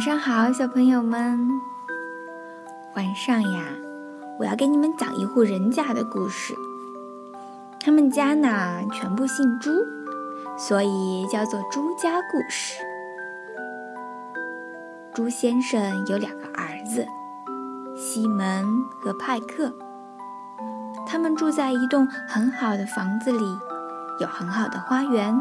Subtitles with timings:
[0.00, 1.60] 晚上好，小朋友们。
[2.96, 3.64] 晚上呀，
[4.38, 6.54] 我要给你们讲一户人家的故事。
[7.78, 9.70] 他们家呢，全部姓朱，
[10.56, 12.82] 所以叫做朱家故事。
[15.12, 17.06] 朱先生有两个儿子，
[17.94, 18.64] 西门
[19.02, 19.70] 和派克。
[21.06, 23.44] 他们住在一栋很好的房子里，
[24.18, 25.38] 有很好的花园，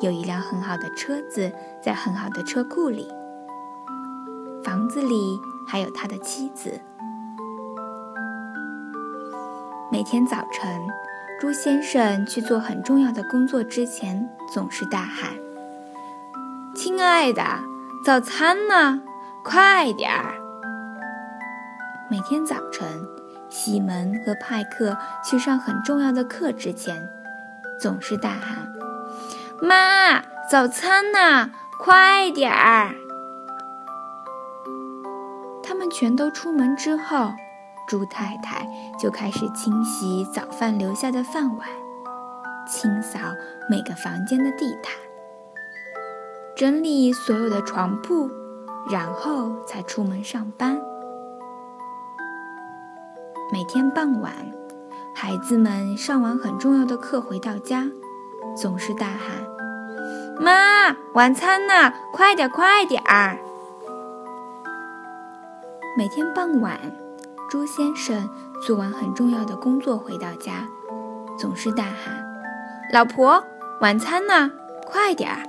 [0.00, 3.08] 有一辆很好的车子在很好的车库里。
[4.64, 6.80] 房子里还有他的妻子。
[9.92, 10.80] 每天早晨，
[11.38, 15.30] 朱先生去做很重要的工作之前，总是大喊
[16.74, 17.42] ：“亲爱的，
[18.04, 19.02] 早餐呢？
[19.44, 20.34] 快点儿！”
[22.10, 22.88] 每天早晨，
[23.50, 27.06] 西门和派克去上很重要的课之前，
[27.78, 28.66] 总是大喊
[29.60, 31.50] ：“妈，早餐呢？
[31.78, 32.94] 快点儿！”
[35.90, 37.32] 全都出门之后，
[37.86, 38.66] 猪太太
[38.98, 41.68] 就开始清洗早饭留下的饭碗，
[42.66, 43.18] 清扫
[43.68, 44.94] 每个房间的地毯，
[46.56, 48.30] 整理所有的床铺，
[48.90, 50.80] 然后才出门上班。
[53.52, 54.32] 每天傍晚，
[55.14, 57.86] 孩子们上完很重要的课回到家，
[58.56, 59.46] 总是大喊
[60.40, 61.92] ：“妈，晚餐呢？
[62.12, 63.38] 快点，快点儿！”
[65.96, 66.76] 每天傍晚，
[67.48, 68.28] 朱先生
[68.60, 70.66] 做完很重要的工作回到家，
[71.38, 72.20] 总是大喊
[72.92, 73.44] ：“老婆，
[73.80, 74.50] 晚餐呢？
[74.84, 75.44] 快点儿！”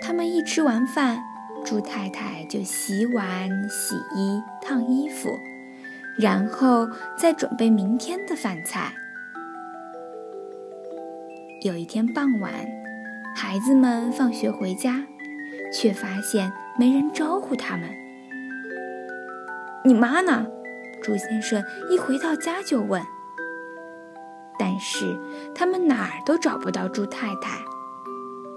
[0.00, 1.18] 他们一吃完饭，
[1.64, 5.28] 朱太太就洗碗、洗衣、烫衣服，
[6.20, 6.88] 然后
[7.18, 8.92] 再准备明天的饭菜。
[11.62, 12.52] 有一天傍晚，
[13.34, 15.02] 孩子们放学回家，
[15.76, 16.50] 却发现。
[16.78, 17.88] 没人招呼他们。
[19.82, 20.46] 你妈呢？
[21.02, 23.02] 朱先生一回到家就问。
[24.58, 25.18] 但是
[25.54, 27.64] 他们哪儿都找不到朱太太。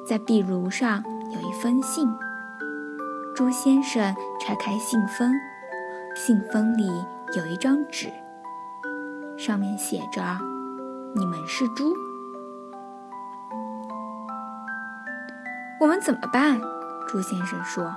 [0.06, 2.14] 在壁炉上有一封信。
[3.34, 5.34] 朱先生拆开信封，
[6.14, 6.92] 信封里
[7.38, 8.12] 有一张纸，
[9.38, 10.22] 上面写着
[11.16, 11.96] ：“你们是猪。”
[15.80, 16.60] 我们怎么办？
[17.10, 17.96] 朱先生说。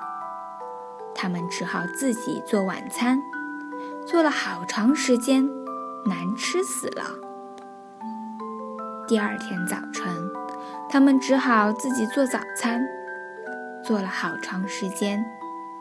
[1.15, 3.23] 他们只好自己做晚餐，
[4.07, 5.47] 做了好长时间，
[6.07, 7.05] 难吃死了。
[9.07, 10.17] 第二天早晨，
[10.89, 12.83] 他们只好自己做早餐，
[13.85, 15.23] 做了好长时间，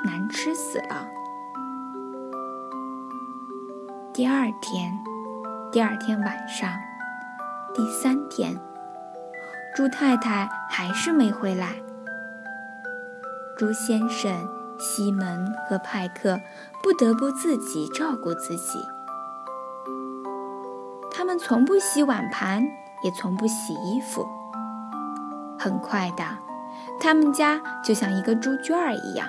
[0.03, 1.08] 难吃死了。
[4.14, 5.00] 第二天，
[5.72, 6.70] 第二天晚上，
[7.74, 8.59] 第三天，
[9.74, 11.70] 猪太太还是没回来。
[13.61, 14.49] 猪先生。
[14.79, 16.39] 西门和派克
[16.81, 18.79] 不得不自己照顾自己。
[21.11, 22.63] 他们从不洗碗盘，
[23.03, 24.27] 也从不洗衣服。
[25.59, 26.23] 很快的，
[26.99, 29.27] 他们家就像一个猪圈儿一样。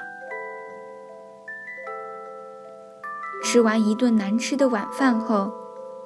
[3.45, 5.53] 吃完一顿难吃的晚饭后，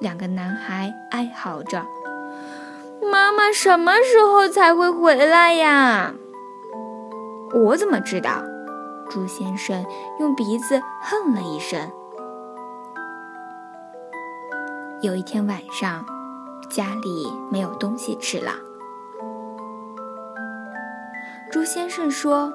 [0.01, 1.85] 两个男孩哀嚎着
[3.09, 6.13] ：“妈妈什么时候才会回来呀？”
[7.53, 8.43] 我怎么知道？
[9.09, 9.85] 猪先生
[10.19, 11.89] 用鼻子哼了一声。
[15.01, 16.05] 有一天晚上，
[16.69, 18.51] 家里没有东西吃了。
[21.49, 22.53] 猪先生说：“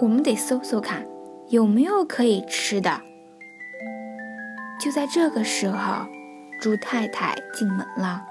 [0.00, 1.06] 我们得搜搜看，
[1.48, 3.00] 有没有可以吃的。”
[4.78, 6.04] 就在这个时候，
[6.60, 8.26] 猪太太进门了。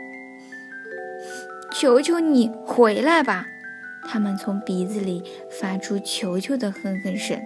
[1.72, 3.46] “求求你回来吧！”
[4.06, 5.22] 他们从鼻子里
[5.60, 7.42] 发出求求的哼哼声，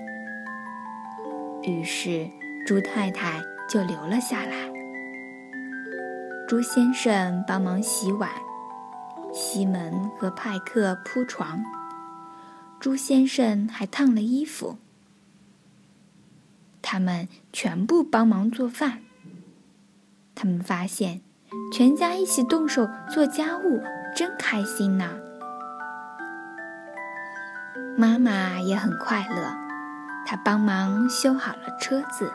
[1.63, 2.29] 于是
[2.67, 4.71] 猪太太就留了下来。
[6.47, 8.31] 猪先生帮忙洗碗，
[9.33, 11.65] 西门和派克铺床，
[12.79, 14.79] 猪先生还烫了衣服。
[16.83, 19.03] 他们全部帮忙做饭。
[20.35, 21.21] 他们发现，
[21.73, 23.81] 全家一起动手做家务，
[24.17, 25.30] 真开心呢。
[28.01, 29.55] 妈妈也很快乐，
[30.25, 32.33] 她帮忙修好了车子。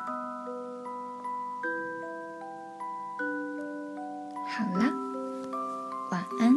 [4.46, 4.86] 好了，
[6.12, 6.55] 晚安。